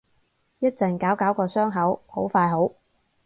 [0.57, 2.73] 一陣搞搞個傷口，好快好